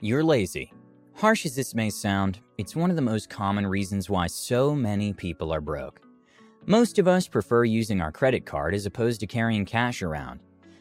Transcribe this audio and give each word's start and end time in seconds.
You're 0.00 0.22
lazy. 0.22 0.72
Harsh 1.14 1.46
as 1.46 1.56
this 1.56 1.74
may 1.74 1.88
sound, 1.88 2.40
it's 2.58 2.76
one 2.76 2.90
of 2.90 2.96
the 2.96 3.02
most 3.02 3.30
common 3.30 3.66
reasons 3.66 4.10
why 4.10 4.26
so 4.26 4.74
many 4.74 5.14
people 5.14 5.50
are 5.50 5.62
broke. 5.62 6.02
Most 6.66 6.98
of 6.98 7.08
us 7.08 7.26
prefer 7.26 7.64
using 7.64 8.02
our 8.02 8.12
credit 8.12 8.44
card 8.44 8.74
as 8.74 8.84
opposed 8.84 9.20
to 9.20 9.26
carrying 9.26 9.64
cash 9.64 10.02
around. 10.02 10.40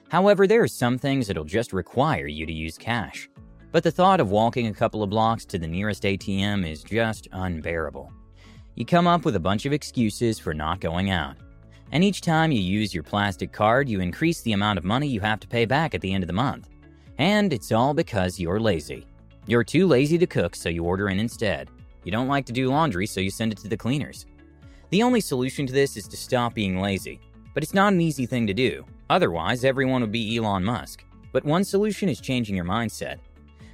However, 0.09 0.47
there 0.47 0.61
are 0.61 0.67
some 0.67 0.97
things 0.97 1.27
that'll 1.27 1.45
just 1.45 1.71
require 1.71 2.27
you 2.27 2.45
to 2.45 2.51
use 2.51 2.77
cash. 2.77 3.29
But 3.71 3.83
the 3.83 3.91
thought 3.91 4.19
of 4.19 4.31
walking 4.31 4.67
a 4.67 4.73
couple 4.73 5.01
of 5.01 5.09
blocks 5.09 5.45
to 5.45 5.57
the 5.57 5.67
nearest 5.67 6.03
ATM 6.03 6.69
is 6.69 6.83
just 6.83 7.29
unbearable. 7.31 8.11
You 8.75 8.85
come 8.85 9.07
up 9.07 9.23
with 9.23 9.37
a 9.37 9.39
bunch 9.39 9.65
of 9.65 9.71
excuses 9.71 10.39
for 10.39 10.53
not 10.53 10.81
going 10.81 11.09
out. 11.09 11.37
And 11.93 12.03
each 12.03 12.19
time 12.19 12.51
you 12.51 12.61
use 12.61 12.93
your 12.93 13.03
plastic 13.03 13.53
card, 13.53 13.87
you 13.87 14.01
increase 14.01 14.41
the 14.41 14.51
amount 14.51 14.77
of 14.77 14.83
money 14.83 15.07
you 15.07 15.21
have 15.21 15.39
to 15.39 15.47
pay 15.47 15.63
back 15.63 15.95
at 15.95 16.01
the 16.01 16.13
end 16.13 16.23
of 16.23 16.27
the 16.27 16.33
month. 16.33 16.69
And 17.17 17.53
it's 17.53 17.71
all 17.71 17.93
because 17.93 18.39
you're 18.39 18.59
lazy. 18.59 19.05
You're 19.47 19.63
too 19.63 19.87
lazy 19.87 20.17
to 20.17 20.27
cook, 20.27 20.55
so 20.55 20.69
you 20.69 20.83
order 20.83 21.09
in 21.09 21.19
instead. 21.19 21.69
You 22.03 22.11
don't 22.11 22.27
like 22.27 22.45
to 22.47 22.53
do 22.53 22.69
laundry, 22.69 23.07
so 23.07 23.21
you 23.21 23.29
send 23.29 23.51
it 23.51 23.57
to 23.59 23.69
the 23.69 23.77
cleaners. 23.77 24.25
The 24.89 25.01
only 25.01 25.21
solution 25.21 25.65
to 25.65 25.73
this 25.73 25.95
is 25.97 26.07
to 26.09 26.17
stop 26.17 26.53
being 26.53 26.81
lazy. 26.81 27.19
But 27.53 27.63
it's 27.63 27.73
not 27.73 27.93
an 27.93 28.01
easy 28.01 28.25
thing 28.25 28.45
to 28.47 28.53
do. 28.53 28.85
Otherwise, 29.09 29.63
everyone 29.63 30.01
would 30.01 30.11
be 30.11 30.35
Elon 30.35 30.63
Musk. 30.63 31.05
But 31.31 31.45
one 31.45 31.63
solution 31.63 32.09
is 32.09 32.19
changing 32.19 32.55
your 32.55 32.65
mindset. 32.65 33.19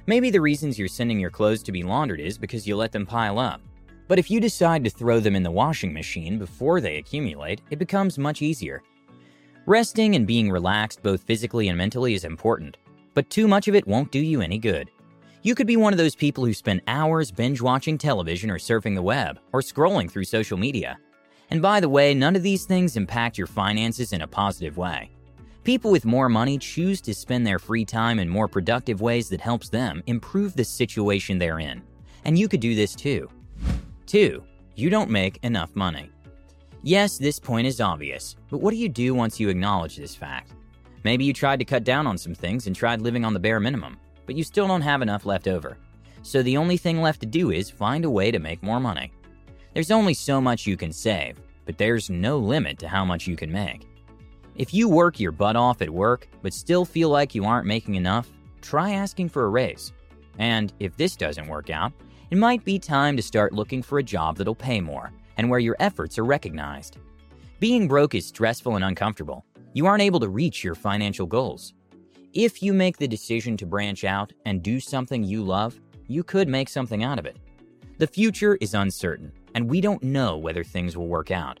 Maybe 0.06 0.30
the 0.30 0.40
reasons 0.40 0.78
you're 0.78 0.88
sending 0.88 1.18
your 1.18 1.30
clothes 1.30 1.62
to 1.64 1.72
be 1.72 1.82
laundered 1.82 2.20
is 2.20 2.38
because 2.38 2.66
you 2.66 2.76
let 2.76 2.92
them 2.92 3.06
pile 3.06 3.38
up. 3.38 3.60
But 4.08 4.18
if 4.18 4.30
you 4.30 4.40
decide 4.40 4.84
to 4.84 4.90
throw 4.90 5.20
them 5.20 5.34
in 5.34 5.42
the 5.42 5.50
washing 5.50 5.92
machine 5.92 6.38
before 6.38 6.80
they 6.80 6.96
accumulate, 6.96 7.60
it 7.70 7.78
becomes 7.78 8.18
much 8.18 8.42
easier. 8.42 8.82
Resting 9.66 10.16
and 10.16 10.26
being 10.26 10.50
relaxed 10.50 11.02
both 11.02 11.22
physically 11.22 11.68
and 11.68 11.78
mentally 11.78 12.14
is 12.14 12.24
important 12.24 12.76
but 13.14 13.30
too 13.30 13.48
much 13.48 13.68
of 13.68 13.74
it 13.74 13.86
won't 13.86 14.10
do 14.10 14.18
you 14.18 14.40
any 14.40 14.58
good. 14.58 14.90
You 15.42 15.54
could 15.54 15.66
be 15.66 15.76
one 15.76 15.92
of 15.92 15.98
those 15.98 16.14
people 16.14 16.44
who 16.44 16.54
spend 16.54 16.82
hours 16.86 17.30
binge 17.32 17.60
watching 17.60 17.98
television 17.98 18.50
or 18.50 18.58
surfing 18.58 18.94
the 18.94 19.02
web 19.02 19.40
or 19.52 19.60
scrolling 19.60 20.10
through 20.10 20.24
social 20.24 20.56
media. 20.56 20.98
And 21.50 21.60
by 21.60 21.80
the 21.80 21.88
way, 21.88 22.14
none 22.14 22.36
of 22.36 22.42
these 22.42 22.64
things 22.64 22.96
impact 22.96 23.36
your 23.36 23.46
finances 23.46 24.12
in 24.12 24.22
a 24.22 24.26
positive 24.26 24.76
way. 24.76 25.10
People 25.64 25.90
with 25.90 26.04
more 26.04 26.28
money 26.28 26.58
choose 26.58 27.00
to 27.02 27.14
spend 27.14 27.46
their 27.46 27.58
free 27.58 27.84
time 27.84 28.18
in 28.18 28.28
more 28.28 28.48
productive 28.48 29.00
ways 29.00 29.28
that 29.28 29.40
helps 29.40 29.68
them 29.68 30.02
improve 30.06 30.54
the 30.54 30.64
situation 30.64 31.38
they're 31.38 31.60
in. 31.60 31.82
And 32.24 32.38
you 32.38 32.48
could 32.48 32.60
do 32.60 32.74
this 32.74 32.94
too. 32.94 33.28
2. 34.06 34.42
You 34.74 34.90
don't 34.90 35.10
make 35.10 35.38
enough 35.42 35.74
money. 35.74 36.10
Yes, 36.82 37.18
this 37.18 37.38
point 37.38 37.66
is 37.66 37.80
obvious, 37.80 38.36
but 38.50 38.58
what 38.58 38.72
do 38.72 38.76
you 38.76 38.88
do 38.88 39.14
once 39.14 39.38
you 39.38 39.48
acknowledge 39.48 39.96
this 39.96 40.16
fact? 40.16 40.52
Maybe 41.04 41.24
you 41.24 41.32
tried 41.32 41.58
to 41.58 41.64
cut 41.64 41.84
down 41.84 42.06
on 42.06 42.16
some 42.16 42.34
things 42.34 42.66
and 42.66 42.76
tried 42.76 43.00
living 43.00 43.24
on 43.24 43.34
the 43.34 43.40
bare 43.40 43.60
minimum, 43.60 43.98
but 44.26 44.36
you 44.36 44.44
still 44.44 44.68
don't 44.68 44.82
have 44.82 45.02
enough 45.02 45.26
left 45.26 45.48
over. 45.48 45.76
So 46.22 46.42
the 46.42 46.56
only 46.56 46.76
thing 46.76 47.02
left 47.02 47.20
to 47.20 47.26
do 47.26 47.50
is 47.50 47.70
find 47.70 48.04
a 48.04 48.10
way 48.10 48.30
to 48.30 48.38
make 48.38 48.62
more 48.62 48.78
money. 48.78 49.12
There's 49.74 49.90
only 49.90 50.14
so 50.14 50.40
much 50.40 50.66
you 50.66 50.76
can 50.76 50.92
save, 50.92 51.40
but 51.64 51.78
there's 51.78 52.10
no 52.10 52.38
limit 52.38 52.78
to 52.80 52.88
how 52.88 53.04
much 53.04 53.26
you 53.26 53.36
can 53.36 53.50
make. 53.50 53.88
If 54.54 54.72
you 54.74 54.88
work 54.88 55.18
your 55.18 55.32
butt 55.32 55.56
off 55.56 55.82
at 55.82 55.90
work 55.90 56.28
but 56.42 56.52
still 56.52 56.84
feel 56.84 57.08
like 57.08 57.34
you 57.34 57.44
aren't 57.44 57.66
making 57.66 57.94
enough, 57.96 58.28
try 58.60 58.92
asking 58.92 59.30
for 59.30 59.44
a 59.44 59.48
raise. 59.48 59.92
And 60.38 60.72
if 60.78 60.96
this 60.96 61.16
doesn't 61.16 61.48
work 61.48 61.70
out, 61.70 61.92
it 62.30 62.38
might 62.38 62.64
be 62.64 62.78
time 62.78 63.16
to 63.16 63.22
start 63.22 63.52
looking 63.52 63.82
for 63.82 63.98
a 63.98 64.02
job 64.02 64.36
that'll 64.36 64.54
pay 64.54 64.80
more 64.80 65.12
and 65.36 65.50
where 65.50 65.60
your 65.60 65.76
efforts 65.80 66.18
are 66.18 66.24
recognized. 66.24 66.98
Being 67.60 67.88
broke 67.88 68.14
is 68.14 68.26
stressful 68.26 68.76
and 68.76 68.84
uncomfortable, 68.84 69.44
you 69.72 69.86
aren't 69.86 70.02
able 70.02 70.20
to 70.20 70.28
reach 70.28 70.62
your 70.62 70.74
financial 70.74 71.26
goals. 71.26 71.74
If 72.34 72.62
you 72.62 72.72
make 72.72 72.96
the 72.96 73.08
decision 73.08 73.56
to 73.58 73.66
branch 73.66 74.04
out 74.04 74.32
and 74.46 74.62
do 74.62 74.80
something 74.80 75.22
you 75.22 75.42
love, 75.42 75.78
you 76.08 76.22
could 76.22 76.48
make 76.48 76.68
something 76.68 77.04
out 77.04 77.18
of 77.18 77.26
it. 77.26 77.36
The 77.98 78.06
future 78.06 78.56
is 78.60 78.74
uncertain, 78.74 79.32
and 79.54 79.68
we 79.68 79.80
don't 79.80 80.02
know 80.02 80.36
whether 80.36 80.64
things 80.64 80.96
will 80.96 81.08
work 81.08 81.30
out. 81.30 81.60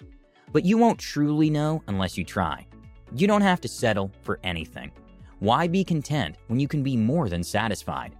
But 0.50 0.64
you 0.64 0.78
won't 0.78 0.98
truly 0.98 1.50
know 1.50 1.82
unless 1.86 2.16
you 2.16 2.24
try. 2.24 2.66
You 3.14 3.26
don't 3.26 3.42
have 3.42 3.60
to 3.62 3.68
settle 3.68 4.10
for 4.22 4.38
anything. 4.42 4.90
Why 5.40 5.66
be 5.66 5.84
content 5.84 6.36
when 6.48 6.60
you 6.60 6.68
can 6.68 6.82
be 6.82 6.96
more 6.96 7.28
than 7.28 7.42
satisfied? 7.42 8.16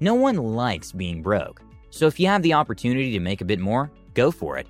No 0.00 0.14
one 0.14 0.36
likes 0.36 0.92
being 0.92 1.22
broke, 1.22 1.62
so 1.90 2.06
if 2.06 2.18
you 2.18 2.26
have 2.26 2.42
the 2.42 2.52
opportunity 2.52 3.12
to 3.12 3.20
make 3.20 3.40
a 3.40 3.46
bit 3.46 3.60
more, 3.60 3.90
go 4.14 4.30
for 4.30 4.58
it. 4.58 4.66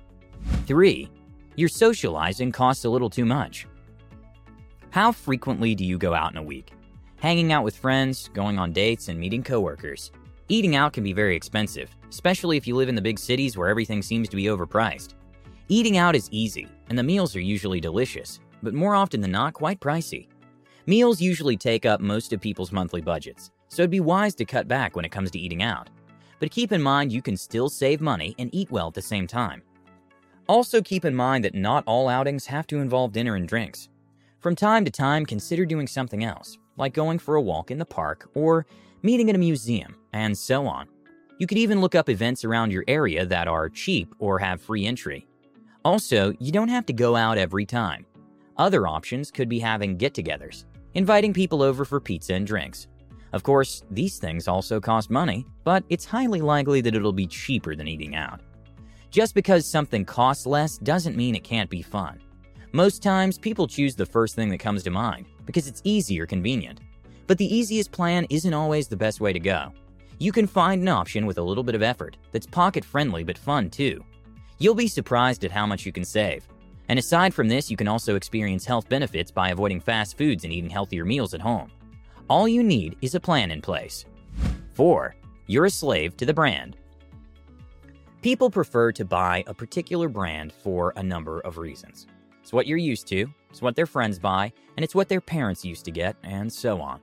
3. 0.67 1.09
Your 1.55 1.69
socializing 1.69 2.51
costs 2.51 2.85
a 2.85 2.89
little 2.89 3.09
too 3.09 3.25
much. 3.25 3.67
How 4.95 5.11
frequently 5.11 5.75
do 5.75 5.83
you 5.83 5.97
go 5.97 6.13
out 6.13 6.31
in 6.31 6.37
a 6.37 6.41
week? 6.41 6.71
Hanging 7.17 7.51
out 7.51 7.65
with 7.65 7.75
friends, 7.75 8.29
going 8.33 8.57
on 8.57 8.71
dates, 8.71 9.09
and 9.09 9.19
meeting 9.19 9.43
coworkers. 9.43 10.09
Eating 10.47 10.77
out 10.77 10.93
can 10.93 11.03
be 11.03 11.11
very 11.11 11.35
expensive, 11.35 11.89
especially 12.09 12.55
if 12.55 12.65
you 12.65 12.77
live 12.77 12.87
in 12.87 12.95
the 12.95 13.01
big 13.01 13.19
cities 13.19 13.57
where 13.57 13.67
everything 13.67 14.01
seems 14.01 14.29
to 14.29 14.37
be 14.37 14.45
overpriced. 14.45 15.15
Eating 15.67 15.97
out 15.97 16.15
is 16.15 16.29
easy, 16.31 16.69
and 16.87 16.97
the 16.97 17.03
meals 17.03 17.35
are 17.35 17.41
usually 17.41 17.81
delicious, 17.81 18.39
but 18.63 18.73
more 18.73 18.95
often 18.95 19.19
than 19.19 19.31
not, 19.31 19.53
quite 19.53 19.81
pricey. 19.81 20.29
Meals 20.85 21.19
usually 21.19 21.57
take 21.57 21.85
up 21.85 21.99
most 21.99 22.31
of 22.31 22.39
people's 22.39 22.71
monthly 22.71 23.01
budgets, 23.01 23.51
so 23.67 23.81
it'd 23.81 23.91
be 23.91 23.99
wise 23.99 24.33
to 24.35 24.45
cut 24.45 24.65
back 24.65 24.95
when 24.95 25.03
it 25.03 25.11
comes 25.11 25.29
to 25.31 25.39
eating 25.39 25.61
out. 25.61 25.89
But 26.39 26.51
keep 26.51 26.71
in 26.71 26.81
mind 26.81 27.11
you 27.11 27.21
can 27.21 27.35
still 27.35 27.67
save 27.67 27.99
money 27.99 28.33
and 28.39 28.49
eat 28.55 28.71
well 28.71 28.87
at 28.87 28.93
the 28.93 29.01
same 29.01 29.27
time. 29.27 29.61
Also, 30.47 30.81
keep 30.81 31.03
in 31.03 31.13
mind 31.13 31.43
that 31.43 31.53
not 31.53 31.83
all 31.85 32.07
outings 32.07 32.45
have 32.45 32.65
to 32.67 32.79
involve 32.79 33.11
dinner 33.11 33.35
and 33.35 33.45
drinks. 33.45 33.89
From 34.45 34.55
time 34.55 34.85
to 34.85 34.91
time, 34.91 35.25
consider 35.25 35.65
doing 35.65 35.87
something 35.87 36.23
else, 36.23 36.59
like 36.77 36.93
going 36.93 37.17
for 37.17 37.33
a 37.33 37.41
walk 37.41 37.71
in 37.71 37.79
the 37.79 37.83
park 37.83 38.29
or 38.35 38.67
meeting 39.01 39.27
at 39.31 39.35
a 39.35 39.39
museum, 39.39 39.95
and 40.13 40.37
so 40.37 40.67
on. 40.67 40.87
You 41.39 41.47
could 41.47 41.57
even 41.57 41.81
look 41.81 41.95
up 41.95 42.09
events 42.09 42.45
around 42.45 42.69
your 42.69 42.83
area 42.87 43.25
that 43.25 43.47
are 43.47 43.69
cheap 43.69 44.13
or 44.19 44.37
have 44.37 44.61
free 44.61 44.85
entry. 44.85 45.25
Also, 45.83 46.31
you 46.39 46.51
don't 46.51 46.67
have 46.67 46.85
to 46.85 46.93
go 46.93 47.15
out 47.15 47.39
every 47.39 47.65
time. 47.65 48.05
Other 48.55 48.85
options 48.85 49.31
could 49.31 49.49
be 49.49 49.57
having 49.57 49.97
get 49.97 50.13
togethers, 50.13 50.65
inviting 50.93 51.33
people 51.33 51.63
over 51.63 51.83
for 51.83 51.99
pizza 51.99 52.35
and 52.35 52.45
drinks. 52.45 52.85
Of 53.33 53.41
course, 53.41 53.81
these 53.89 54.19
things 54.19 54.47
also 54.47 54.79
cost 54.79 55.09
money, 55.09 55.47
but 55.63 55.83
it's 55.89 56.05
highly 56.05 56.41
likely 56.41 56.81
that 56.81 56.93
it'll 56.93 57.13
be 57.13 57.25
cheaper 57.25 57.75
than 57.75 57.87
eating 57.87 58.15
out. 58.15 58.41
Just 59.09 59.33
because 59.33 59.65
something 59.65 60.05
costs 60.05 60.45
less 60.45 60.77
doesn't 60.77 61.17
mean 61.17 61.33
it 61.33 61.43
can't 61.43 61.71
be 61.71 61.81
fun. 61.81 62.19
Most 62.75 63.01
times, 63.01 63.37
people 63.37 63.67
choose 63.67 63.95
the 63.95 64.05
first 64.05 64.35
thing 64.35 64.49
that 64.49 64.57
comes 64.57 64.83
to 64.83 64.89
mind 64.89 65.27
because 65.45 65.65
it's 65.69 65.79
easy 65.85 66.19
or 66.19 66.25
convenient. 66.25 66.81
But 67.25 67.37
the 67.37 67.55
easiest 67.55 67.89
plan 67.93 68.27
isn't 68.29 68.53
always 68.53 68.89
the 68.89 68.97
best 68.97 69.21
way 69.21 69.31
to 69.31 69.39
go. 69.39 69.71
You 70.19 70.33
can 70.33 70.45
find 70.45 70.81
an 70.81 70.89
option 70.89 71.25
with 71.25 71.37
a 71.37 71.41
little 71.41 71.63
bit 71.63 71.75
of 71.75 71.81
effort 71.81 72.17
that's 72.33 72.45
pocket 72.45 72.83
friendly 72.83 73.23
but 73.23 73.37
fun 73.37 73.69
too. 73.69 74.03
You'll 74.59 74.75
be 74.75 74.89
surprised 74.89 75.45
at 75.45 75.53
how 75.53 75.65
much 75.65 75.85
you 75.85 75.93
can 75.93 76.03
save. 76.03 76.45
And 76.89 76.99
aside 76.99 77.33
from 77.33 77.47
this, 77.47 77.71
you 77.71 77.77
can 77.77 77.87
also 77.87 78.17
experience 78.17 78.65
health 78.65 78.89
benefits 78.89 79.31
by 79.31 79.51
avoiding 79.51 79.79
fast 79.79 80.17
foods 80.17 80.43
and 80.43 80.51
eating 80.51 80.69
healthier 80.69 81.05
meals 81.05 81.33
at 81.33 81.39
home. 81.39 81.71
All 82.29 82.45
you 82.45 82.61
need 82.61 82.97
is 83.01 83.15
a 83.15 83.21
plan 83.21 83.51
in 83.51 83.61
place. 83.61 84.03
4. 84.73 85.15
You're 85.47 85.63
a 85.63 85.69
slave 85.69 86.17
to 86.17 86.25
the 86.25 86.33
brand. 86.33 86.75
People 88.21 88.49
prefer 88.49 88.91
to 88.91 89.05
buy 89.05 89.45
a 89.47 89.53
particular 89.53 90.09
brand 90.09 90.51
for 90.51 90.91
a 90.97 91.03
number 91.03 91.39
of 91.39 91.57
reasons. 91.57 92.07
It's 92.45 92.53
what 92.53 92.67
you're 92.67 92.77
used 92.77 93.07
to, 93.07 93.25
it's 93.49 93.63
what 93.63 93.75
their 93.75 93.87
friends 93.87 94.19
buy, 94.19 94.53
and 94.77 94.83
it's 94.83 94.93
what 94.93 95.09
their 95.09 95.19
parents 95.19 95.65
used 95.65 95.83
to 95.85 95.91
get, 95.91 96.15
and 96.21 96.53
so 96.53 96.79
on. 96.79 97.01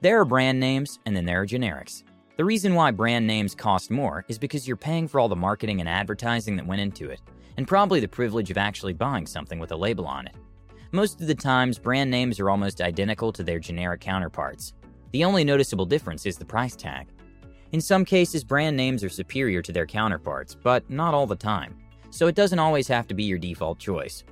There 0.00 0.18
are 0.18 0.24
brand 0.24 0.58
names, 0.58 0.98
and 1.04 1.14
then 1.14 1.26
there 1.26 1.42
are 1.42 1.46
generics. 1.46 2.04
The 2.38 2.44
reason 2.46 2.74
why 2.74 2.90
brand 2.92 3.26
names 3.26 3.54
cost 3.54 3.90
more 3.90 4.24
is 4.28 4.38
because 4.38 4.66
you're 4.66 4.78
paying 4.78 5.06
for 5.06 5.20
all 5.20 5.28
the 5.28 5.36
marketing 5.36 5.80
and 5.80 5.90
advertising 5.90 6.56
that 6.56 6.66
went 6.66 6.80
into 6.80 7.10
it, 7.10 7.20
and 7.58 7.68
probably 7.68 8.00
the 8.00 8.08
privilege 8.08 8.50
of 8.50 8.56
actually 8.56 8.94
buying 8.94 9.26
something 9.26 9.58
with 9.58 9.72
a 9.72 9.76
label 9.76 10.06
on 10.06 10.26
it. 10.26 10.34
Most 10.90 11.20
of 11.20 11.26
the 11.26 11.34
times, 11.34 11.78
brand 11.78 12.10
names 12.10 12.40
are 12.40 12.48
almost 12.48 12.80
identical 12.80 13.30
to 13.32 13.42
their 13.42 13.58
generic 13.58 14.00
counterparts. 14.00 14.72
The 15.12 15.22
only 15.22 15.44
noticeable 15.44 15.84
difference 15.84 16.24
is 16.24 16.38
the 16.38 16.46
price 16.46 16.74
tag. 16.74 17.08
In 17.72 17.82
some 17.82 18.06
cases, 18.06 18.42
brand 18.42 18.74
names 18.74 19.04
are 19.04 19.10
superior 19.10 19.60
to 19.60 19.72
their 19.72 19.84
counterparts, 19.84 20.54
but 20.54 20.88
not 20.88 21.12
all 21.12 21.26
the 21.26 21.36
time, 21.36 21.76
so 22.08 22.26
it 22.26 22.34
doesn't 22.34 22.58
always 22.58 22.88
have 22.88 23.06
to 23.08 23.14
be 23.14 23.24
your 23.24 23.36
default 23.36 23.78
choice. 23.78 24.24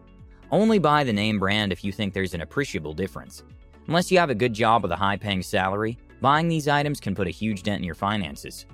Only 0.50 0.78
buy 0.78 1.04
the 1.04 1.12
name 1.12 1.38
brand 1.38 1.72
if 1.72 1.84
you 1.84 1.92
think 1.92 2.14
there's 2.14 2.34
an 2.34 2.40
appreciable 2.40 2.94
difference. 2.94 3.42
Unless 3.88 4.10
you 4.10 4.18
have 4.18 4.30
a 4.30 4.34
good 4.34 4.52
job 4.52 4.82
with 4.82 4.92
a 4.92 4.96
high 4.96 5.16
paying 5.16 5.42
salary, 5.42 5.98
Buying 6.20 6.48
these 6.48 6.66
items 6.66 6.98
can 6.98 7.14
put 7.14 7.26
a 7.26 7.30
huge 7.30 7.62
dent 7.62 7.80
in 7.80 7.84
your 7.84 7.94
finances. 7.94 8.66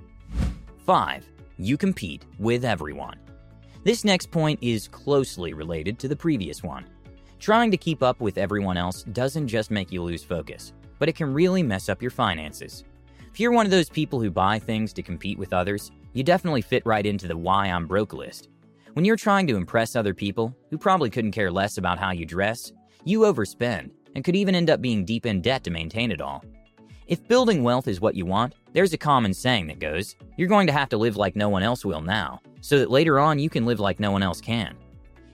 5. 0.85 1.29
You 1.57 1.77
compete 1.77 2.25
with 2.39 2.63
everyone. 2.63 3.19
This 3.83 4.05
next 4.05 4.31
point 4.31 4.59
is 4.61 4.87
closely 4.87 5.53
related 5.53 5.99
to 5.99 6.07
the 6.07 6.15
previous 6.15 6.63
one. 6.63 6.85
Trying 7.39 7.69
to 7.71 7.77
keep 7.77 8.01
up 8.01 8.21
with 8.21 8.37
everyone 8.37 8.77
else 8.77 9.03
doesn't 9.03 9.49
just 9.49 9.71
make 9.71 9.91
you 9.91 10.01
lose 10.01 10.23
focus, 10.23 10.71
but 10.99 11.09
it 11.09 11.17
can 11.17 11.33
really 11.33 11.61
mess 11.61 11.89
up 11.89 12.01
your 12.01 12.11
finances. 12.11 12.85
If 13.29 13.39
you're 13.39 13.51
one 13.51 13.65
of 13.65 13.71
those 13.71 13.89
people 13.89 14.21
who 14.21 14.31
buy 14.31 14.57
things 14.59 14.93
to 14.93 15.03
compete 15.03 15.37
with 15.37 15.51
others, 15.51 15.91
you 16.13 16.23
definitely 16.23 16.61
fit 16.61 16.85
right 16.85 17.05
into 17.05 17.27
the 17.27 17.35
why 17.35 17.67
I'm 17.67 17.87
broke 17.87 18.13
list. 18.13 18.47
When 18.93 19.05
you're 19.05 19.15
trying 19.15 19.47
to 19.47 19.55
impress 19.55 19.95
other 19.95 20.13
people, 20.13 20.55
who 20.69 20.77
probably 20.77 21.09
couldn't 21.09 21.31
care 21.31 21.49
less 21.49 21.79
about 21.79 21.97
how 21.97 22.11
you 22.11 22.27
dress, 22.27 22.71
you 23.03 23.21
overspend 23.21 23.89
and 24.13 24.23
could 24.23 24.35
even 24.35 24.53
end 24.53 24.69
up 24.69 24.83
being 24.83 25.03
deep 25.03 25.25
in 25.25 25.41
debt 25.41 25.63
to 25.63 25.71
maintain 25.71 26.11
it 26.11 26.21
all. 26.21 26.45
If 27.07 27.27
building 27.27 27.63
wealth 27.63 27.87
is 27.87 27.99
what 27.99 28.13
you 28.13 28.27
want, 28.27 28.53
there's 28.71 28.93
a 28.93 28.97
common 28.97 29.33
saying 29.33 29.65
that 29.65 29.79
goes, 29.79 30.15
you're 30.37 30.47
going 30.47 30.67
to 30.67 30.73
have 30.73 30.89
to 30.89 30.97
live 30.97 31.17
like 31.17 31.35
no 31.35 31.49
one 31.49 31.63
else 31.63 31.83
will 31.83 32.01
now, 32.01 32.39
so 32.61 32.77
that 32.77 32.91
later 32.91 33.17
on 33.17 33.39
you 33.39 33.49
can 33.49 33.65
live 33.65 33.79
like 33.79 33.99
no 33.99 34.11
one 34.11 34.21
else 34.21 34.39
can. 34.39 34.75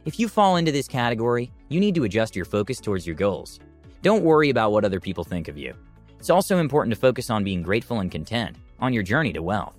If 0.06 0.22
you 0.22 0.30
fall 0.30 0.56
into 0.56 0.72
this 0.72 0.88
category, 0.88 1.52
you 1.68 1.82
need 1.82 1.96
to 1.96 2.06
adjust 2.06 2.38
your 2.38 2.46
focus 2.46 2.80
towards 2.80 3.06
your 3.06 3.18
goals. 3.18 3.60
Don't 4.02 4.24
worry 4.24 4.52
about 4.52 4.72
what 4.72 4.86
other 4.86 5.02
people 5.02 5.26
think 5.26 5.50
of 5.50 5.58
you. 5.58 5.74
It's 6.18 6.30
also 6.30 6.60
important 6.60 6.96
to 6.96 7.02
focus 7.02 7.30
on 7.30 7.44
being 7.44 7.62
grateful 7.62 8.00
and 8.00 8.10
content 8.10 8.56
on 8.80 8.94
your 8.94 9.04
journey 9.04 9.34
to 9.34 9.44
wealth. 9.44 9.76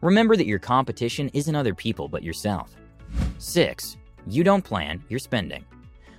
Remember 0.00 0.36
that 0.36 0.48
your 0.48 0.58
competition 0.58 1.30
isn't 1.32 1.54
other 1.54 1.76
people 1.76 2.08
but 2.08 2.24
yourself. 2.24 2.74
6. 3.40 3.96
You 4.26 4.44
don't 4.44 4.62
plan 4.62 5.02
your 5.08 5.18
spending. 5.18 5.64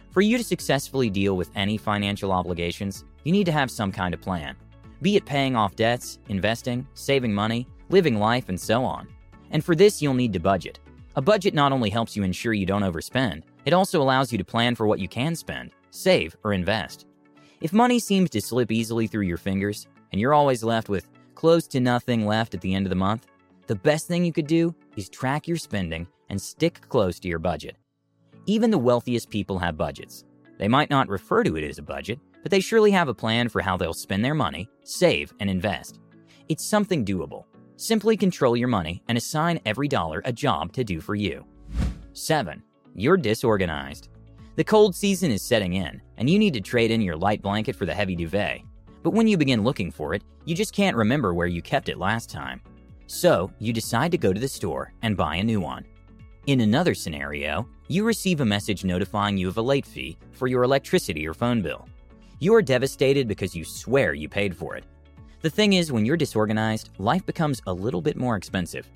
For 0.09 0.21
you 0.21 0.37
to 0.37 0.43
successfully 0.43 1.09
deal 1.09 1.37
with 1.37 1.51
any 1.55 1.77
financial 1.77 2.31
obligations, 2.31 3.05
you 3.23 3.31
need 3.31 3.45
to 3.45 3.51
have 3.51 3.69
some 3.69 3.91
kind 3.91 4.13
of 4.13 4.21
plan 4.21 4.55
be 5.01 5.15
it 5.15 5.25
paying 5.25 5.55
off 5.55 5.75
debts, 5.75 6.19
investing, 6.29 6.87
saving 6.93 7.33
money, 7.33 7.67
living 7.89 8.19
life, 8.19 8.49
and 8.49 8.59
so 8.59 8.85
on. 8.85 9.07
And 9.49 9.65
for 9.65 9.75
this, 9.75 9.99
you'll 9.99 10.13
need 10.13 10.31
to 10.33 10.39
budget. 10.39 10.79
A 11.15 11.21
budget 11.21 11.55
not 11.55 11.71
only 11.71 11.89
helps 11.89 12.15
you 12.15 12.23
ensure 12.23 12.53
you 12.53 12.67
don't 12.67 12.83
overspend, 12.83 13.41
it 13.65 13.73
also 13.73 13.99
allows 13.99 14.31
you 14.31 14.37
to 14.37 14.45
plan 14.45 14.75
for 14.75 14.85
what 14.85 14.99
you 14.99 15.07
can 15.07 15.35
spend, 15.35 15.71
save, 15.89 16.35
or 16.43 16.53
invest. 16.53 17.07
If 17.61 17.73
money 17.73 17.97
seems 17.97 18.29
to 18.29 18.41
slip 18.41 18.71
easily 18.71 19.07
through 19.07 19.25
your 19.25 19.37
fingers, 19.37 19.87
and 20.11 20.21
you're 20.21 20.35
always 20.35 20.63
left 20.63 20.87
with 20.87 21.07
close 21.33 21.65
to 21.69 21.79
nothing 21.79 22.27
left 22.27 22.53
at 22.53 22.61
the 22.61 22.75
end 22.75 22.85
of 22.85 22.91
the 22.91 22.95
month, 22.95 23.25
the 23.65 23.75
best 23.75 24.07
thing 24.07 24.23
you 24.23 24.33
could 24.33 24.47
do 24.47 24.75
is 24.95 25.09
track 25.09 25.47
your 25.47 25.57
spending 25.57 26.05
and 26.31 26.41
stick 26.41 26.81
close 26.89 27.19
to 27.19 27.27
your 27.27 27.37
budget. 27.37 27.75
Even 28.47 28.71
the 28.71 28.77
wealthiest 28.77 29.29
people 29.29 29.59
have 29.59 29.77
budgets. 29.77 30.23
They 30.57 30.67
might 30.67 30.89
not 30.89 31.09
refer 31.09 31.43
to 31.43 31.57
it 31.57 31.63
as 31.63 31.77
a 31.77 31.83
budget, 31.83 32.19
but 32.41 32.49
they 32.49 32.59
surely 32.59 32.89
have 32.91 33.07
a 33.07 33.13
plan 33.13 33.49
for 33.49 33.61
how 33.61 33.77
they'll 33.77 33.93
spend 33.93 34.25
their 34.25 34.33
money, 34.33 34.67
save, 34.83 35.33
and 35.39 35.49
invest. 35.49 35.99
It's 36.49 36.63
something 36.63 37.05
doable. 37.05 37.45
Simply 37.75 38.15
control 38.15 38.55
your 38.55 38.67
money 38.67 39.03
and 39.07 39.17
assign 39.17 39.59
every 39.65 39.87
dollar 39.87 40.21
a 40.25 40.33
job 40.33 40.71
to 40.73 40.83
do 40.83 41.01
for 41.01 41.15
you. 41.15 41.45
7. 42.13 42.63
You're 42.95 43.17
disorganized. 43.17 44.09
The 44.55 44.63
cold 44.63 44.95
season 44.95 45.31
is 45.31 45.41
setting 45.41 45.73
in, 45.73 46.01
and 46.17 46.29
you 46.29 46.39
need 46.39 46.53
to 46.53 46.61
trade 46.61 46.91
in 46.91 47.01
your 47.01 47.15
light 47.15 47.41
blanket 47.41 47.75
for 47.75 47.85
the 47.85 47.93
heavy 47.93 48.15
duvet. 48.15 48.61
But 49.03 49.11
when 49.11 49.27
you 49.27 49.37
begin 49.37 49.63
looking 49.63 49.91
for 49.91 50.13
it, 50.13 50.23
you 50.45 50.55
just 50.55 50.73
can't 50.73 50.97
remember 50.97 51.33
where 51.33 51.47
you 51.47 51.61
kept 51.61 51.89
it 51.89 51.97
last 51.97 52.29
time. 52.29 52.61
So, 53.07 53.51
you 53.59 53.73
decide 53.73 54.11
to 54.11 54.17
go 54.17 54.31
to 54.31 54.39
the 54.39 54.47
store 54.47 54.93
and 55.01 55.17
buy 55.17 55.35
a 55.35 55.43
new 55.43 55.59
one. 55.59 55.85
In 56.47 56.61
another 56.61 56.95
scenario, 56.95 57.67
you 57.87 58.03
receive 58.03 58.41
a 58.41 58.45
message 58.45 58.83
notifying 58.83 59.37
you 59.37 59.47
of 59.47 59.57
a 59.57 59.61
late 59.61 59.85
fee 59.85 60.17
for 60.31 60.47
your 60.47 60.63
electricity 60.63 61.27
or 61.27 61.35
phone 61.35 61.61
bill. 61.61 61.87
You 62.39 62.55
are 62.55 62.63
devastated 62.63 63.27
because 63.27 63.55
you 63.55 63.63
swear 63.63 64.15
you 64.15 64.27
paid 64.27 64.57
for 64.57 64.75
it. 64.75 64.83
The 65.41 65.51
thing 65.51 65.73
is, 65.73 65.91
when 65.91 66.03
you're 66.03 66.17
disorganized, 66.17 66.89
life 66.97 67.23
becomes 67.27 67.61
a 67.67 67.73
little 67.73 68.01
bit 68.01 68.17
more 68.17 68.37
expensive. 68.37 68.89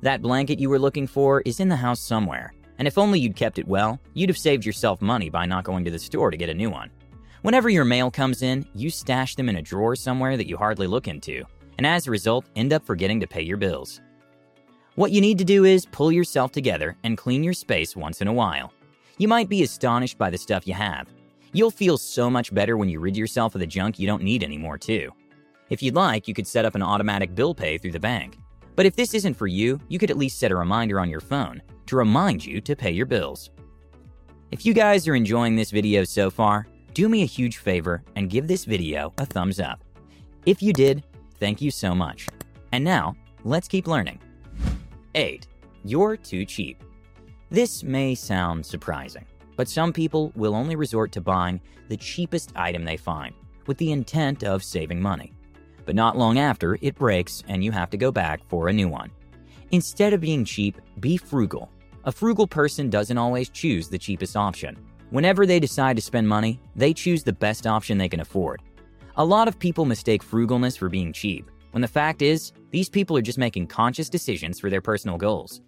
That 0.00 0.22
blanket 0.22 0.60
you 0.60 0.70
were 0.70 0.78
looking 0.78 1.08
for 1.08 1.40
is 1.40 1.58
in 1.58 1.68
the 1.68 1.74
house 1.74 2.00
somewhere, 2.00 2.54
and 2.78 2.86
if 2.86 2.96
only 2.96 3.18
you'd 3.18 3.34
kept 3.34 3.58
it 3.58 3.66
well, 3.66 3.98
you'd 4.14 4.30
have 4.30 4.38
saved 4.38 4.64
yourself 4.64 5.02
money 5.02 5.28
by 5.28 5.44
not 5.44 5.64
going 5.64 5.84
to 5.84 5.90
the 5.90 5.98
store 5.98 6.30
to 6.30 6.36
get 6.36 6.50
a 6.50 6.54
new 6.54 6.70
one. 6.70 6.88
Whenever 7.42 7.68
your 7.68 7.84
mail 7.84 8.12
comes 8.12 8.42
in, 8.42 8.64
you 8.76 8.90
stash 8.90 9.34
them 9.34 9.48
in 9.48 9.56
a 9.56 9.62
drawer 9.62 9.96
somewhere 9.96 10.36
that 10.36 10.46
you 10.46 10.56
hardly 10.56 10.86
look 10.86 11.08
into, 11.08 11.44
and 11.78 11.86
as 11.86 12.06
a 12.06 12.12
result, 12.12 12.46
end 12.54 12.72
up 12.72 12.86
forgetting 12.86 13.18
to 13.18 13.26
pay 13.26 13.42
your 13.42 13.56
bills. 13.56 14.00
What 14.94 15.12
you 15.12 15.20
need 15.20 15.38
to 15.38 15.44
do 15.44 15.64
is 15.64 15.86
pull 15.86 16.12
yourself 16.12 16.52
together 16.52 16.96
and 17.02 17.16
clean 17.16 17.42
your 17.42 17.54
space 17.54 17.96
once 17.96 18.20
in 18.20 18.28
a 18.28 18.32
while. 18.32 18.72
You 19.18 19.28
might 19.28 19.48
be 19.48 19.62
astonished 19.62 20.18
by 20.18 20.30
the 20.30 20.38
stuff 20.38 20.66
you 20.66 20.74
have, 20.74 21.08
You'll 21.54 21.70
feel 21.70 21.98
so 21.98 22.30
much 22.30 22.54
better 22.54 22.78
when 22.78 22.88
you 22.88 22.98
rid 22.98 23.14
yourself 23.14 23.54
of 23.54 23.60
the 23.60 23.66
junk 23.66 23.98
you 23.98 24.06
don't 24.06 24.22
need 24.22 24.42
anymore, 24.42 24.78
too. 24.78 25.12
If 25.68 25.82
you'd 25.82 25.94
like, 25.94 26.26
you 26.26 26.32
could 26.32 26.46
set 26.46 26.64
up 26.64 26.74
an 26.74 26.82
automatic 26.82 27.34
bill 27.34 27.54
pay 27.54 27.76
through 27.76 27.92
the 27.92 28.00
bank. 28.00 28.38
But 28.74 28.86
if 28.86 28.96
this 28.96 29.12
isn't 29.12 29.34
for 29.34 29.46
you, 29.46 29.78
you 29.88 29.98
could 29.98 30.10
at 30.10 30.16
least 30.16 30.38
set 30.38 30.50
a 30.50 30.56
reminder 30.56 30.98
on 30.98 31.10
your 31.10 31.20
phone 31.20 31.60
to 31.86 31.96
remind 31.96 32.44
you 32.44 32.62
to 32.62 32.74
pay 32.74 32.90
your 32.90 33.04
bills. 33.04 33.50
If 34.50 34.64
you 34.64 34.72
guys 34.72 35.06
are 35.06 35.14
enjoying 35.14 35.54
this 35.54 35.70
video 35.70 36.04
so 36.04 36.30
far, 36.30 36.66
do 36.94 37.06
me 37.08 37.22
a 37.22 37.26
huge 37.26 37.58
favor 37.58 38.02
and 38.16 38.30
give 38.30 38.48
this 38.48 38.64
video 38.64 39.12
a 39.18 39.26
thumbs 39.26 39.60
up. 39.60 39.84
If 40.46 40.62
you 40.62 40.72
did, 40.72 41.04
thank 41.38 41.60
you 41.60 41.70
so 41.70 41.94
much. 41.94 42.28
And 42.72 42.82
now, 42.82 43.14
let's 43.44 43.68
keep 43.68 43.86
learning. 43.86 44.20
8. 45.14 45.46
You're 45.84 46.16
too 46.16 46.44
cheap. 46.44 46.82
This 47.50 47.82
may 47.82 48.14
sound 48.14 48.64
surprising. 48.64 49.26
But 49.56 49.68
some 49.68 49.92
people 49.92 50.32
will 50.34 50.54
only 50.54 50.76
resort 50.76 51.12
to 51.12 51.20
buying 51.20 51.60
the 51.88 51.96
cheapest 51.96 52.52
item 52.56 52.84
they 52.84 52.96
find, 52.96 53.34
with 53.66 53.76
the 53.76 53.92
intent 53.92 54.44
of 54.44 54.64
saving 54.64 55.00
money. 55.00 55.32
But 55.84 55.94
not 55.94 56.16
long 56.16 56.38
after, 56.38 56.78
it 56.80 56.94
breaks 56.94 57.42
and 57.48 57.62
you 57.62 57.70
have 57.72 57.90
to 57.90 57.96
go 57.96 58.10
back 58.10 58.40
for 58.48 58.68
a 58.68 58.72
new 58.72 58.88
one. 58.88 59.10
Instead 59.70 60.12
of 60.12 60.20
being 60.20 60.44
cheap, 60.44 60.80
be 61.00 61.16
frugal. 61.16 61.70
A 62.04 62.12
frugal 62.12 62.46
person 62.46 62.88
doesn't 62.88 63.18
always 63.18 63.50
choose 63.50 63.88
the 63.88 63.98
cheapest 63.98 64.36
option. 64.36 64.76
Whenever 65.10 65.44
they 65.44 65.60
decide 65.60 65.96
to 65.96 66.02
spend 66.02 66.26
money, 66.26 66.58
they 66.74 66.94
choose 66.94 67.22
the 67.22 67.32
best 67.32 67.66
option 67.66 67.98
they 67.98 68.08
can 68.08 68.20
afford. 68.20 68.62
A 69.16 69.24
lot 69.24 69.48
of 69.48 69.58
people 69.58 69.84
mistake 69.84 70.24
frugalness 70.24 70.78
for 70.78 70.88
being 70.88 71.12
cheap, 71.12 71.50
when 71.72 71.82
the 71.82 71.88
fact 71.88 72.22
is, 72.22 72.52
these 72.72 72.88
people 72.88 73.16
are 73.18 73.22
just 73.22 73.38
making 73.38 73.66
conscious 73.66 74.08
decisions 74.08 74.58
for 74.58 74.70
their 74.70 74.80
personal 74.80 75.18
goals. 75.18 75.60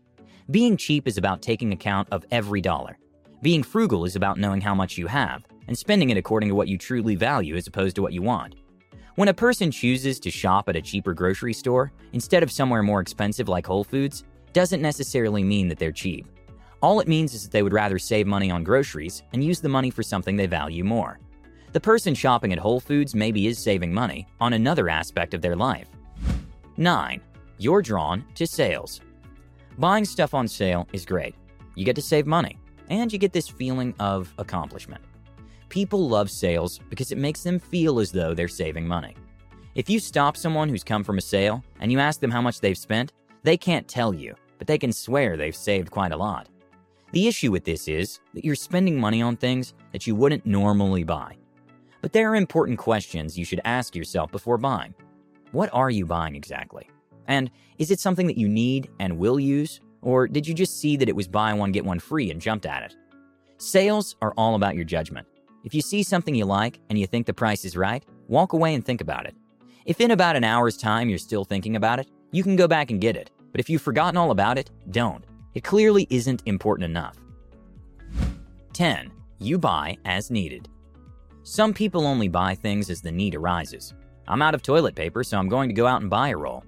Being 0.51 0.77
cheap 0.77 1.07
is 1.07 1.19
about 1.19 1.43
taking 1.43 1.73
account 1.73 2.09
of 2.11 2.25
every 2.31 2.63
dollar. 2.63 2.99
Being 3.43 3.63
frugal 3.63 4.07
is 4.07 4.17
about 4.17 4.39
knowing 4.39 4.63
how 4.63 4.75
much 4.75 4.97
you 4.97 5.07
have 5.07 5.45
and 5.69 5.77
spending 5.77 6.09
it 6.09 6.17
according 6.17 6.49
to 6.49 6.55
what 6.55 6.67
you 6.67 6.79
truly 6.79 7.15
value 7.15 7.57
as 7.57 7.67
opposed 7.67 7.95
to 7.97 8.03
what 8.03 8.15
you 8.15 8.23
want. 8.23 8.55
When 9.17 9.29
a 9.29 9.35
person 9.35 9.71
chooses 9.71 10.19
to 10.21 10.31
shop 10.31 10.69
at 10.69 10.77
a 10.77 10.83
cheaper 10.83 11.13
grocery 11.13 11.53
store 11.53 11.93
instead 12.15 12.43
of 12.43 12.51
somewhere 12.51 12.83
more 12.83 13.01
expensive 13.01 13.49
like 13.49 13.67
Whole 13.67 13.85
Foods, 13.85 14.25
doesn't 14.55 14.83
necessarily 14.83 15.45
mean 15.45 15.69
that 15.69 15.79
they're 15.79 15.93
cheap. 15.93 16.27
All 16.81 17.01
it 17.01 17.09
means 17.09 17.35
is 17.35 17.43
that 17.43 17.53
they 17.53 17.63
would 17.63 17.73
rather 17.75 17.99
save 17.99 18.27
money 18.27 18.51
on 18.51 18.65
groceries 18.65 19.23
and 19.35 19.45
use 19.45 19.61
the 19.61 19.69
money 19.69 19.91
for 19.91 20.03
something 20.03 20.37
they 20.37 20.47
value 20.47 20.85
more. 20.85 21.19
The 21.73 21.81
person 21.81 22.15
shopping 22.15 22.53
at 22.53 22.59
Whole 22.59 22.81
Foods 22.81 23.15
maybe 23.15 23.47
is 23.47 23.59
saving 23.59 23.93
money 23.93 24.27
on 24.41 24.55
another 24.55 24.89
aspect 24.89 25.35
of 25.35 25.43
their 25.43 25.57
life. 25.57 25.89
9. 26.77 27.21
You're 27.59 27.83
drawn 27.83 28.25
to 28.35 28.47
sales. 28.47 29.01
Buying 29.79 30.05
stuff 30.05 30.35
on 30.35 30.49
sale 30.49 30.89
is 30.93 31.05
great. 31.05 31.35
You 31.75 31.85
get 31.85 31.97
to 31.97 32.03
save 32.03 32.27
money 32.27 32.59
and 32.89 33.13
you 33.13 33.19
get 33.19 33.33
this 33.33 33.49
feeling 33.49 33.95
of 33.99 34.33
accomplishment. 34.39 35.03
People 35.69 36.09
love 36.09 36.31
sales 36.31 36.81
because 36.91 37.13
it 37.13 37.19
makes 37.19 37.43
them 37.43 37.59
feel 37.59 37.99
as 37.99 38.13
though 38.13 38.35
they're 38.35 38.49
saving 38.49 38.87
money. 38.87 39.17
If 39.75 39.91
you 39.91 39.99
stop 39.99 40.37
someone 40.37 40.69
who's 40.69 40.85
come 40.85 41.03
from 41.03 41.19
a 41.19 41.23
sale 41.23 41.65
and 41.81 41.91
you 41.91 41.99
ask 41.99 42.21
them 42.21 42.31
how 42.31 42.41
much 42.41 42.61
they've 42.61 42.79
spent, 42.79 43.13
they 43.43 43.57
can't 43.57 43.89
tell 43.89 44.15
you, 44.15 44.35
but 44.59 44.67
they 44.67 44.79
can 44.79 44.93
swear 44.93 45.37
they've 45.37 45.57
saved 45.57 45.91
quite 45.91 46.13
a 46.13 46.17
lot. 46.17 46.49
The 47.13 47.29
issue 47.29 47.51
with 47.51 47.65
this 47.65 47.89
is 47.89 48.21
that 48.35 48.45
you're 48.45 48.55
spending 48.55 48.99
money 48.99 49.23
on 49.23 49.37
things 49.37 49.75
that 49.93 50.07
you 50.07 50.15
wouldn't 50.15 50.47
normally 50.47 51.05
buy. 51.05 51.37
But 52.01 52.13
there 52.13 52.31
are 52.31 52.37
important 52.37 52.79
questions 52.79 53.39
you 53.39 53.45
should 53.45 53.61
ask 53.65 53.97
yourself 53.97 54.31
before 54.31 54.59
buying. 54.59 54.95
What 55.55 55.71
are 55.73 55.89
you 55.89 56.05
buying 56.05 56.35
exactly? 56.35 56.91
And 57.29 57.49
is 57.79 57.93
it 57.93 58.01
something 58.01 58.27
that 58.27 58.37
you 58.37 58.49
need 58.49 58.91
and 58.99 59.17
will 59.17 59.39
use, 59.39 59.81
or 60.03 60.27
did 60.27 60.49
you 60.49 60.53
just 60.53 60.81
see 60.81 60.97
that 60.97 61.09
it 61.09 61.15
was 61.15 61.29
buy 61.29 61.55
one, 61.55 61.71
get 61.71 61.85
one 61.85 62.01
free 62.01 62.33
and 62.33 62.41
jumped 62.41 62.67
at 62.67 62.83
it? 62.83 62.97
Sales 63.59 64.17
are 64.21 64.35
all 64.37 64.57
about 64.57 64.75
your 64.75 64.85
judgment. 64.85 65.29
If 65.63 65.73
you 65.73 65.81
see 65.81 66.03
something 66.03 66.35
you 66.35 66.45
like 66.45 66.81
and 66.91 66.99
you 66.99 67.07
think 67.07 67.25
the 67.25 67.33
price 67.33 67.65
is 67.65 67.77
right, 67.77 68.05
walk 68.27 68.53
away 68.53 68.75
and 68.75 68.85
think 68.85 69.01
about 69.01 69.27
it. 69.27 69.37
If 69.87 70.01
in 70.01 70.11
about 70.11 70.35
an 70.35 70.43
hour's 70.43 70.77
time 70.77 71.09
you're 71.09 71.19
still 71.19 71.45
thinking 71.45 71.77
about 71.77 72.01
it, 72.01 72.09
you 72.33 72.43
can 72.43 72.57
go 72.57 72.67
back 72.67 72.91
and 72.91 73.01
get 73.01 73.17
it. 73.17 73.31
But 73.53 73.61
if 73.61 73.71
you've 73.71 73.81
forgotten 73.81 74.17
all 74.17 74.33
about 74.33 74.59
it, 74.59 74.73
don't. 74.91 75.25
It 75.55 75.63
clearly 75.63 76.09
isn't 76.11 76.43
important 76.47 76.87
enough. 76.87 77.15
10. 78.73 79.13
You 79.39 79.59
buy 79.59 79.99
as 80.05 80.33
needed. 80.33 80.69
Some 81.45 81.73
people 81.73 82.09
only 82.09 82.27
buy 82.27 82.57
things 82.57 82.91
as 82.91 83.01
the 83.01 83.13
need 83.13 83.37
arises. 83.37 83.95
I'm 84.27 84.43
out 84.43 84.55
of 84.55 84.63
toilet 84.63 84.95
paper, 84.95 85.23
so 85.23 85.39
I'm 85.39 85.49
going 85.49 85.69
to 85.69 85.75
go 85.75 85.87
out 85.87 86.01
and 86.01 86.11
buy 86.11 86.31
a 86.31 86.37
roll. 86.37 86.65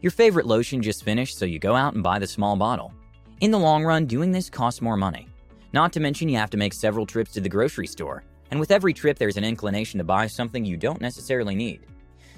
Your 0.00 0.12
favorite 0.12 0.46
lotion 0.46 0.80
just 0.80 1.04
finished, 1.04 1.38
so 1.38 1.44
you 1.44 1.58
go 1.58 1.74
out 1.74 1.94
and 1.94 2.02
buy 2.02 2.18
the 2.18 2.26
small 2.26 2.56
bottle. 2.56 2.92
In 3.40 3.50
the 3.50 3.58
long 3.58 3.84
run, 3.84 4.06
doing 4.06 4.32
this 4.32 4.50
costs 4.50 4.80
more 4.80 4.96
money. 4.96 5.28
Not 5.72 5.92
to 5.92 6.00
mention, 6.00 6.28
you 6.28 6.36
have 6.36 6.50
to 6.50 6.56
make 6.56 6.72
several 6.72 7.06
trips 7.06 7.32
to 7.32 7.40
the 7.40 7.48
grocery 7.48 7.86
store, 7.86 8.24
and 8.50 8.58
with 8.58 8.70
every 8.70 8.92
trip, 8.92 9.18
there's 9.18 9.36
an 9.36 9.44
inclination 9.44 9.98
to 9.98 10.04
buy 10.04 10.26
something 10.26 10.64
you 10.64 10.76
don't 10.76 11.00
necessarily 11.00 11.54
need. 11.54 11.86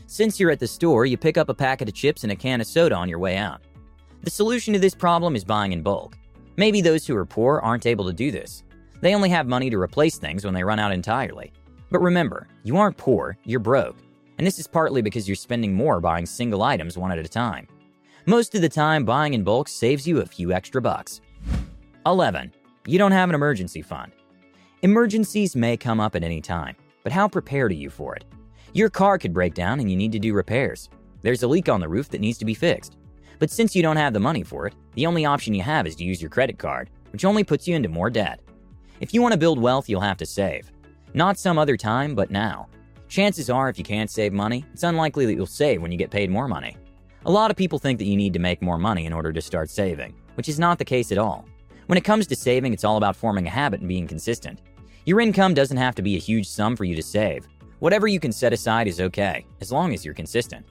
Since 0.06 0.38
you're 0.38 0.50
at 0.50 0.60
the 0.60 0.66
store, 0.66 1.06
you 1.06 1.16
pick 1.16 1.38
up 1.38 1.48
a 1.48 1.54
packet 1.54 1.88
of 1.88 1.94
chips 1.94 2.22
and 2.22 2.32
a 2.32 2.36
can 2.36 2.60
of 2.60 2.66
soda 2.66 2.94
on 2.94 3.08
your 3.08 3.18
way 3.18 3.36
out. 3.36 3.62
The 4.22 4.30
solution 4.30 4.74
to 4.74 4.78
this 4.78 4.94
problem 4.94 5.34
is 5.34 5.44
buying 5.44 5.72
in 5.72 5.82
bulk. 5.82 6.16
Maybe 6.56 6.80
those 6.80 7.06
who 7.06 7.16
are 7.16 7.24
poor 7.24 7.60
aren't 7.60 7.86
able 7.86 8.04
to 8.06 8.12
do 8.12 8.30
this. 8.30 8.62
They 9.00 9.14
only 9.14 9.30
have 9.30 9.46
money 9.46 9.70
to 9.70 9.80
replace 9.80 10.18
things 10.18 10.44
when 10.44 10.54
they 10.54 10.62
run 10.62 10.78
out 10.78 10.92
entirely. 10.92 11.52
But 11.90 12.02
remember, 12.02 12.46
you 12.62 12.76
aren't 12.76 12.96
poor, 12.96 13.36
you're 13.44 13.58
broke. 13.58 13.96
And 14.42 14.46
this 14.48 14.58
is 14.58 14.66
partly 14.66 15.02
because 15.02 15.28
you're 15.28 15.36
spending 15.36 15.72
more 15.72 16.00
buying 16.00 16.26
single 16.26 16.64
items 16.64 16.98
one 16.98 17.12
at 17.12 17.18
a 17.24 17.28
time. 17.28 17.68
Most 18.26 18.56
of 18.56 18.60
the 18.60 18.68
time, 18.68 19.04
buying 19.04 19.34
in 19.34 19.44
bulk 19.44 19.68
saves 19.68 20.04
you 20.04 20.18
a 20.18 20.26
few 20.26 20.52
extra 20.52 20.82
bucks. 20.82 21.20
11. 22.06 22.52
You 22.84 22.98
don't 22.98 23.12
have 23.12 23.28
an 23.28 23.36
emergency 23.36 23.82
fund. 23.82 24.10
Emergencies 24.82 25.54
may 25.54 25.76
come 25.76 26.00
up 26.00 26.16
at 26.16 26.24
any 26.24 26.40
time, 26.40 26.74
but 27.04 27.12
how 27.12 27.28
prepared 27.28 27.70
are 27.70 27.76
you 27.76 27.88
for 27.88 28.16
it? 28.16 28.24
Your 28.72 28.90
car 28.90 29.16
could 29.16 29.32
break 29.32 29.54
down 29.54 29.78
and 29.78 29.88
you 29.88 29.96
need 29.96 30.10
to 30.10 30.18
do 30.18 30.34
repairs. 30.34 30.90
There's 31.22 31.44
a 31.44 31.46
leak 31.46 31.68
on 31.68 31.78
the 31.78 31.88
roof 31.88 32.08
that 32.08 32.20
needs 32.20 32.38
to 32.38 32.44
be 32.44 32.54
fixed. 32.54 32.96
But 33.38 33.52
since 33.52 33.76
you 33.76 33.82
don't 33.84 33.96
have 33.96 34.12
the 34.12 34.18
money 34.18 34.42
for 34.42 34.66
it, 34.66 34.74
the 34.96 35.06
only 35.06 35.24
option 35.24 35.54
you 35.54 35.62
have 35.62 35.86
is 35.86 35.94
to 35.94 36.04
use 36.04 36.20
your 36.20 36.30
credit 36.30 36.58
card, 36.58 36.90
which 37.12 37.24
only 37.24 37.44
puts 37.44 37.68
you 37.68 37.76
into 37.76 37.88
more 37.88 38.10
debt. 38.10 38.40
If 38.98 39.14
you 39.14 39.22
want 39.22 39.34
to 39.34 39.38
build 39.38 39.62
wealth, 39.62 39.88
you'll 39.88 40.00
have 40.00 40.16
to 40.16 40.26
save. 40.26 40.72
Not 41.14 41.38
some 41.38 41.58
other 41.58 41.76
time, 41.76 42.16
but 42.16 42.32
now. 42.32 42.66
Chances 43.12 43.50
are, 43.50 43.68
if 43.68 43.76
you 43.76 43.84
can't 43.84 44.10
save 44.10 44.32
money, 44.32 44.64
it's 44.72 44.84
unlikely 44.84 45.26
that 45.26 45.34
you'll 45.34 45.44
save 45.44 45.82
when 45.82 45.92
you 45.92 45.98
get 45.98 46.10
paid 46.10 46.30
more 46.30 46.48
money. 46.48 46.78
A 47.26 47.30
lot 47.30 47.50
of 47.50 47.58
people 47.58 47.78
think 47.78 47.98
that 47.98 48.06
you 48.06 48.16
need 48.16 48.32
to 48.32 48.38
make 48.38 48.62
more 48.62 48.78
money 48.78 49.04
in 49.04 49.12
order 49.12 49.34
to 49.34 49.42
start 49.42 49.68
saving, 49.68 50.14
which 50.36 50.48
is 50.48 50.58
not 50.58 50.78
the 50.78 50.84
case 50.86 51.12
at 51.12 51.18
all. 51.18 51.44
When 51.88 51.98
it 51.98 52.04
comes 52.04 52.26
to 52.26 52.34
saving, 52.34 52.72
it's 52.72 52.84
all 52.84 52.96
about 52.96 53.14
forming 53.14 53.46
a 53.46 53.50
habit 53.50 53.80
and 53.80 53.88
being 53.88 54.06
consistent. 54.06 54.62
Your 55.04 55.20
income 55.20 55.52
doesn't 55.52 55.76
have 55.76 55.94
to 55.96 56.02
be 56.02 56.16
a 56.16 56.18
huge 56.18 56.48
sum 56.48 56.74
for 56.74 56.84
you 56.84 56.96
to 56.96 57.02
save. 57.02 57.46
Whatever 57.80 58.06
you 58.06 58.18
can 58.18 58.32
set 58.32 58.54
aside 58.54 58.88
is 58.88 58.98
okay, 58.98 59.44
as 59.60 59.70
long 59.70 59.92
as 59.92 60.06
you're 60.06 60.14
consistent. 60.14 60.64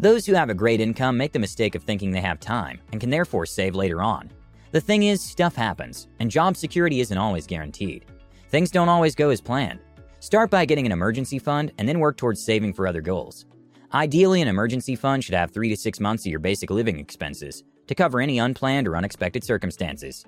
Those 0.00 0.26
who 0.26 0.34
have 0.34 0.50
a 0.50 0.54
great 0.54 0.80
income 0.80 1.16
make 1.16 1.30
the 1.30 1.38
mistake 1.38 1.76
of 1.76 1.84
thinking 1.84 2.10
they 2.10 2.20
have 2.20 2.40
time 2.40 2.80
and 2.90 3.00
can 3.00 3.08
therefore 3.10 3.46
save 3.46 3.76
later 3.76 4.02
on. 4.02 4.32
The 4.72 4.80
thing 4.80 5.04
is, 5.04 5.22
stuff 5.22 5.54
happens, 5.54 6.08
and 6.18 6.28
job 6.28 6.56
security 6.56 6.98
isn't 6.98 7.18
always 7.18 7.46
guaranteed. 7.46 8.04
Things 8.48 8.72
don't 8.72 8.88
always 8.88 9.14
go 9.14 9.30
as 9.30 9.40
planned. 9.40 9.78
Start 10.20 10.50
by 10.50 10.64
getting 10.64 10.84
an 10.84 10.90
emergency 10.90 11.38
fund 11.38 11.72
and 11.78 11.88
then 11.88 12.00
work 12.00 12.16
towards 12.16 12.42
saving 12.42 12.72
for 12.72 12.88
other 12.88 13.00
goals. 13.00 13.46
Ideally, 13.94 14.42
an 14.42 14.48
emergency 14.48 14.96
fund 14.96 15.22
should 15.22 15.36
have 15.36 15.52
three 15.52 15.68
to 15.68 15.76
six 15.76 16.00
months 16.00 16.26
of 16.26 16.30
your 16.30 16.40
basic 16.40 16.70
living 16.70 16.98
expenses 16.98 17.62
to 17.86 17.94
cover 17.94 18.20
any 18.20 18.38
unplanned 18.40 18.88
or 18.88 18.96
unexpected 18.96 19.44
circumstances. 19.44 20.24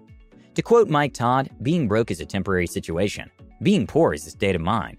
To 0.54 0.62
quote 0.62 0.88
Mike 0.88 1.12
Todd, 1.12 1.50
being 1.62 1.88
broke 1.88 2.12
is 2.12 2.20
a 2.20 2.26
temporary 2.26 2.68
situation. 2.68 3.30
Being 3.62 3.86
poor 3.86 4.14
is 4.14 4.26
a 4.26 4.30
state 4.30 4.54
of 4.54 4.62
mind. 4.62 4.96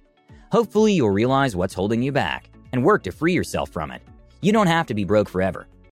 Hopefully, 0.51 0.93
you'll 0.93 1.09
realize 1.09 1.55
what's 1.55 1.73
holding 1.73 2.03
you 2.03 2.11
back 2.11 2.49
and 2.73 2.83
work 2.83 3.03
to 3.03 3.11
free 3.13 3.33
yourself 3.33 3.69
from 3.69 3.91
it. 3.91 4.01
You 4.41 4.51
don't 4.51 4.67
have 4.67 4.87
to 4.87 4.93
be 4.93 5.05
broke 5.05 5.29
forever. 5.29 5.67